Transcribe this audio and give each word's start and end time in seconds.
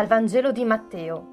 Dal 0.00 0.08
Vangelo 0.08 0.50
di 0.50 0.64
Matteo. 0.64 1.26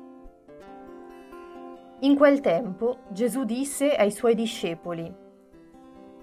In 1.99 2.17
quel 2.17 2.41
tempo 2.41 2.97
Gesù 3.07 3.45
disse 3.45 3.95
ai 3.95 4.11
suoi 4.11 4.35
discepoli, 4.35 5.09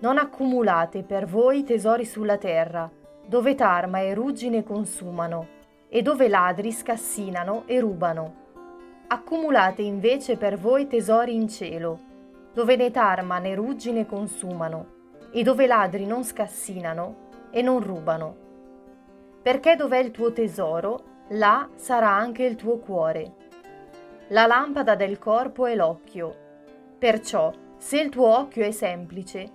Non 0.01 0.19
accumulate 0.19 1.05
per 1.05 1.25
voi 1.25 1.65
tesori 1.65 2.05
sulla 2.05 2.37
terra, 2.37 2.91
dove 3.27 3.55
tarma 3.55 4.01
e 4.01 4.13
ruggine 4.13 4.63
consumano, 4.63 5.47
e 5.89 6.03
dove 6.03 6.29
ladri 6.29 6.71
scassinano 6.71 7.63
e 7.65 7.81
rubano. 7.81 8.35
Accumulate 9.07 9.81
invece 9.81 10.37
per 10.37 10.59
voi 10.59 10.87
tesori 10.87 11.35
in 11.35 11.49
cielo, 11.49 11.99
dove 12.53 12.77
né 12.77 12.91
tarma 12.91 13.39
né 13.39 13.55
ruggine 13.55 14.05
consumano, 14.05 14.87
e 15.33 15.43
dove 15.43 15.67
ladri 15.67 16.05
non 16.05 16.23
scassinano 16.23 17.17
e 17.51 17.63
non 17.63 17.81
rubano. 17.81 18.37
Perché 19.41 19.77
dov'è 19.77 19.97
il 19.97 20.11
tuo 20.11 20.31
tesoro, 20.35 21.13
là 21.29 21.69
sarà 21.75 22.11
anche 22.11 22.45
il 22.45 22.57
tuo 22.57 22.79
cuore. 22.79 23.33
La 24.29 24.47
lampada 24.47 24.95
del 24.95 25.19
corpo 25.19 25.67
è 25.67 25.75
l'occhio. 25.75 26.35
Perciò, 26.99 27.53
se 27.77 28.01
il 28.01 28.11
tuo 28.11 28.39
occhio 28.39 28.65
è 28.65 28.71
semplice, 28.71 29.51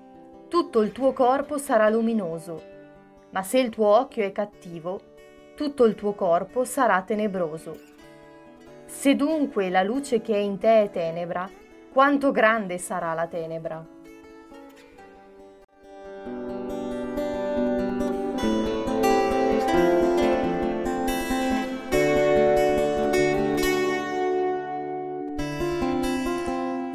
tutto 0.48 0.82
il 0.82 0.92
tuo 0.92 1.14
corpo 1.14 1.58
sarà 1.58 1.90
luminoso, 1.90 2.62
ma 3.32 3.44
se 3.44 3.60
il 3.60 3.70
tuo 3.70 3.88
occhio 3.88 4.24
è 4.24 4.32
cattivo, 4.32 5.00
tutto 5.56 5.86
il 5.86 5.96
tuo 5.96 6.14
corpo 6.14 6.64
sarà 6.64 7.02
tenebroso. 7.02 7.78
Se 8.86 9.16
dunque 9.16 9.70
la 9.70 9.84
luce 9.84 10.22
che 10.22 10.34
è 10.34 10.40
in 10.40 10.58
te 10.58 10.84
è 10.84 10.90
tenebra, 10.90 11.50
quanto 11.92 12.32
grande 12.32 12.78
sarà 12.78 13.14
la 13.14 13.28
tenebra? 13.28 13.98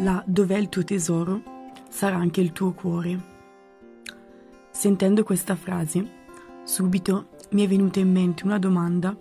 Là 0.05 0.23
dov'è 0.27 0.59
il 0.59 0.69
tuo 0.69 0.85
tesoro, 0.85 1.71
sarà 1.89 2.17
anche 2.17 2.43
il 2.43 2.53
tuo 2.53 2.73
cuore. 2.73 3.19
Sentendo 4.71 5.25
questa 5.25 5.57
frase, 5.57 6.07
subito 6.63 7.29
mi 7.53 7.65
è 7.65 7.67
venuta 7.67 8.01
in 8.01 8.13
mente 8.13 8.45
una 8.45 8.59
domanda 8.59 9.17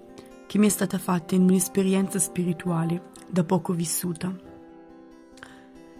che 0.45 0.57
mi 0.57 0.65
è 0.65 0.69
stata 0.69 0.97
fatta 0.97 1.35
in 1.35 1.43
un'esperienza 1.43 2.19
spirituale 2.19 3.11
da 3.29 3.45
poco 3.45 3.71
vissuta. 3.71 4.35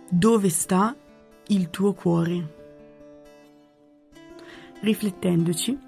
Dove 0.10 0.50
sta 0.50 0.94
il 1.48 1.70
tuo 1.70 1.94
cuore? 1.94 2.56
Riflettendoci, 4.82 5.80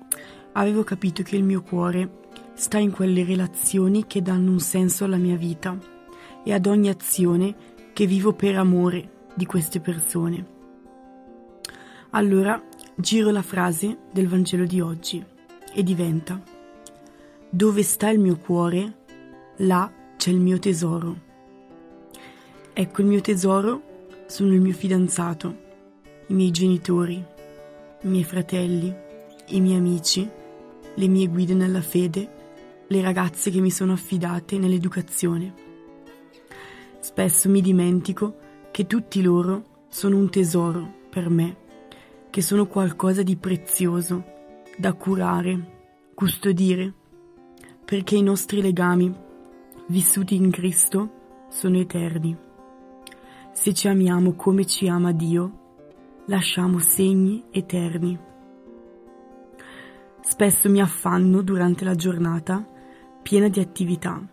avevo 0.53 0.85
capito 0.85 1.21
che 1.21 1.35
il 1.35 1.43
mio 1.43 1.61
cuore 1.63 2.23
sta 2.53 2.77
in 2.77 2.91
quelle 2.91 3.25
relazioni 3.25 4.07
che 4.07 4.21
danno 4.21 4.51
un 4.51 4.61
senso 4.61 5.03
alla 5.03 5.17
mia 5.17 5.35
vita 5.35 5.77
e 6.45 6.53
ad 6.53 6.65
ogni 6.65 6.87
azione 6.87 7.73
che 7.95 8.05
vivo 8.05 8.33
per 8.33 8.57
amore 8.57 9.29
di 9.35 9.45
queste 9.45 9.79
persone. 9.79 10.45
Allora 12.09 12.61
giro 12.93 13.31
la 13.31 13.41
frase 13.41 13.99
del 14.11 14.27
Vangelo 14.27 14.65
di 14.65 14.81
oggi 14.81 15.23
e 15.73 15.81
diventa 15.81 16.43
Dove 17.49 17.83
sta 17.83 18.09
il 18.09 18.19
mio 18.19 18.35
cuore, 18.35 18.95
là 19.59 19.89
c'è 20.17 20.29
il 20.29 20.41
mio 20.41 20.59
tesoro. 20.59 21.21
Ecco 22.73 22.99
il 22.99 23.07
mio 23.07 23.21
tesoro 23.21 23.81
sono 24.25 24.53
il 24.53 24.59
mio 24.59 24.73
fidanzato, 24.73 25.55
i 26.27 26.33
miei 26.33 26.51
genitori, 26.51 27.23
i 28.01 28.07
miei 28.07 28.25
fratelli, 28.25 28.93
i 29.51 29.61
miei 29.61 29.77
amici, 29.77 30.29
le 30.95 31.07
mie 31.07 31.27
guide 31.27 31.53
nella 31.53 31.81
fede, 31.81 32.29
le 32.87 33.01
ragazze 33.01 33.49
che 33.51 33.61
mi 33.61 33.71
sono 33.71 33.93
affidate 33.93 34.57
nell'educazione 34.57 35.63
Spesso 37.05 37.49
mi 37.49 37.61
dimentico 37.61 38.35
che 38.71 38.87
tutti 38.87 39.21
loro 39.21 39.83
sono 39.89 40.17
un 40.17 40.27
tesoro 40.27 41.03
per 41.11 41.29
me, 41.29 41.55
che 42.31 42.41
sono 42.41 42.65
qualcosa 42.65 43.21
di 43.21 43.35
prezioso 43.35 44.23
da 44.75 44.91
curare, 44.93 46.09
custodire, 46.15 46.91
perché 47.85 48.15
i 48.15 48.23
nostri 48.23 48.59
legami, 48.59 49.13
vissuti 49.89 50.33
in 50.33 50.49
Cristo, 50.49 51.45
sono 51.47 51.77
eterni. 51.77 52.35
Se 53.51 53.71
ci 53.75 53.87
amiamo 53.87 54.33
come 54.33 54.65
ci 54.65 54.87
ama 54.87 55.11
Dio, 55.11 55.75
lasciamo 56.25 56.79
segni 56.79 57.43
eterni. 57.51 58.17
Spesso 60.21 60.71
mi 60.71 60.81
affanno 60.81 61.43
durante 61.43 61.85
la 61.85 61.93
giornata 61.93 62.67
piena 63.21 63.47
di 63.47 63.59
attività 63.59 64.27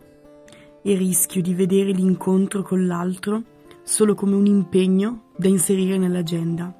e 0.82 0.94
rischio 0.94 1.40
di 1.40 1.54
vedere 1.54 1.92
l'incontro 1.92 2.62
con 2.62 2.86
l'altro 2.86 3.42
solo 3.82 4.14
come 4.14 4.34
un 4.34 4.46
impegno 4.46 5.30
da 5.36 5.48
inserire 5.48 5.98
nell'agenda. 5.98 6.74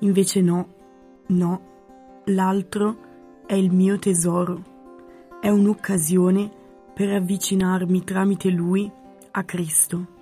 Invece 0.00 0.40
no, 0.40 0.74
no, 1.28 1.60
l'altro 2.26 2.96
è 3.46 3.54
il 3.54 3.72
mio 3.72 3.98
tesoro, 3.98 4.62
è 5.40 5.48
un'occasione 5.48 6.50
per 6.94 7.10
avvicinarmi 7.10 8.04
tramite 8.04 8.50
lui 8.50 8.90
a 9.30 9.44
Cristo. 9.44 10.14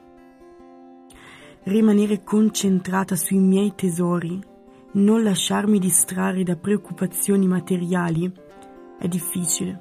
Rimanere 1.64 2.22
concentrata 2.22 3.16
sui 3.16 3.38
miei 3.38 3.74
tesori, 3.74 4.38
non 4.92 5.22
lasciarmi 5.22 5.78
distrarre 5.78 6.42
da 6.42 6.56
preoccupazioni 6.56 7.46
materiali, 7.46 8.30
è 8.98 9.08
difficile. 9.08 9.80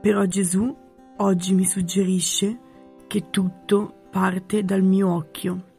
Però 0.00 0.24
Gesù 0.26 0.74
oggi 1.18 1.54
mi 1.54 1.64
suggerisce 1.64 2.58
che 3.06 3.30
tutto 3.30 4.06
parte 4.10 4.64
dal 4.64 4.82
mio 4.82 5.12
occhio. 5.12 5.72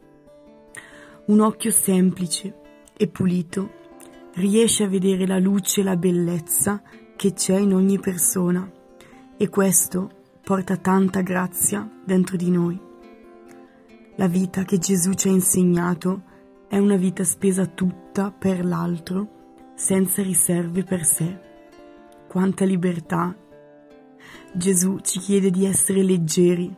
Un 1.25 1.39
occhio 1.41 1.71
semplice 1.71 2.61
e 2.95 3.07
pulito 3.07 3.83
riesce 4.35 4.83
a 4.83 4.87
vedere 4.87 5.25
la 5.25 5.39
luce 5.39 5.81
e 5.81 5.83
la 5.83 5.97
bellezza 5.97 6.81
che 7.15 7.33
c'è 7.33 7.57
in 7.57 7.73
ogni 7.73 7.99
persona 7.99 8.69
e 9.37 9.49
questo 9.49 10.09
porta 10.41 10.77
tanta 10.77 11.21
grazia 11.21 11.89
dentro 12.05 12.37
di 12.37 12.49
noi. 12.49 12.79
La 14.15 14.27
vita 14.27 14.63
che 14.63 14.77
Gesù 14.77 15.13
ci 15.13 15.27
ha 15.27 15.31
insegnato 15.31 16.23
è 16.67 16.77
una 16.77 16.95
vita 16.95 17.23
spesa 17.23 17.65
tutta 17.65 18.31
per 18.31 18.63
l'altro, 18.63 19.73
senza 19.75 20.21
riserve 20.21 20.83
per 20.83 21.03
sé. 21.03 21.39
Quanta 22.27 22.63
libertà 22.63 23.35
Gesù 24.57 24.99
ci 25.01 25.19
chiede 25.19 25.51
di 25.51 25.65
essere 25.65 26.01
leggeri, 26.01 26.73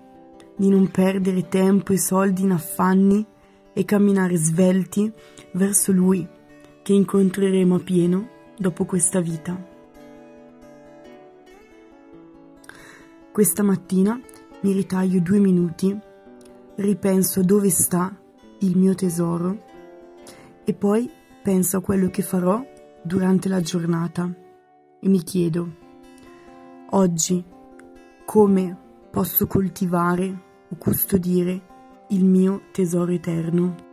di 0.55 0.67
non 0.67 0.89
perdere 0.89 1.47
tempo 1.47 1.93
e 1.93 1.99
soldi 1.99 2.41
in 2.41 2.49
affanni 2.49 3.23
e 3.71 3.85
camminare 3.85 4.35
svelti 4.35 5.13
verso 5.51 5.91
Lui 5.91 6.27
che 6.81 6.93
incontreremo 6.93 7.75
a 7.75 7.79
pieno 7.79 8.29
dopo 8.57 8.85
questa 8.85 9.19
vita. 9.19 9.63
Questa 13.31 13.61
mattina 13.61 14.19
mi 14.61 14.71
ritaglio 14.71 15.19
due 15.19 15.38
minuti, 15.38 15.95
ripenso 16.77 17.41
a 17.41 17.44
dove 17.44 17.69
sta 17.69 18.19
il 18.61 18.75
mio 18.75 18.95
tesoro 18.95 19.65
e 20.63 20.73
poi 20.73 21.07
penso 21.44 21.77
a 21.77 21.81
quello 21.81 22.09
che 22.09 22.23
farò 22.23 22.59
durante 23.03 23.47
la 23.47 23.61
giornata 23.61 24.27
e 24.99 25.07
mi 25.07 25.21
chiedo, 25.21 25.75
oggi 26.89 27.53
come 28.27 28.77
posso 29.09 29.47
coltivare 29.47 30.41
o 30.69 30.75
custodire 30.75 32.05
il 32.09 32.25
mio 32.25 32.63
tesoro 32.73 33.13
eterno. 33.13 33.86